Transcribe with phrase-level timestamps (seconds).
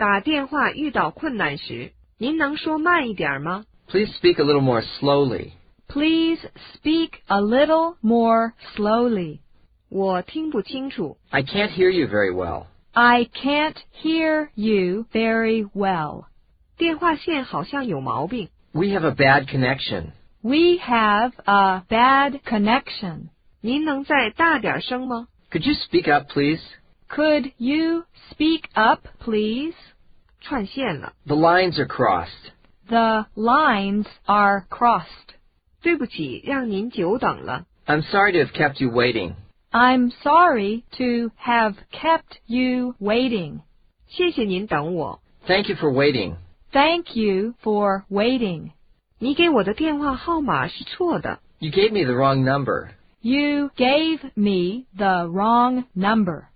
[0.00, 5.52] 打电话遇到困难时，您能说慢一点吗 Please speak a little more slowly.
[5.88, 6.40] Please
[6.74, 9.38] speak a little more slowly.
[9.88, 11.16] 我听不清楚。
[11.30, 12.66] I can't hear you very well.
[12.92, 16.24] I can't hear you very well.
[16.76, 18.48] 电话线好像有毛病。
[18.72, 20.12] We have a bad connection.
[20.42, 23.28] We have a bad connection.
[23.60, 25.28] 您能再大点声吗？
[25.50, 26.60] Could you speak up, please?
[27.08, 29.74] Could you speak up, please?
[30.40, 32.52] 串线了， The lines are crossed.
[32.88, 35.34] The lines are crossed.
[35.82, 37.66] 对不起，让您久等了。
[37.86, 39.34] I'm sorry to have kept you waiting.
[39.70, 43.60] I'm sorry to have kept you waiting.
[44.08, 45.20] 谢谢您等我。
[45.46, 46.36] Thank you for waiting.
[46.72, 48.70] Thank you for waiting.
[49.18, 51.40] 你给我的电话号码是错的。
[51.58, 52.88] You gave me the wrong number.
[53.20, 56.46] You gave me the wrong number.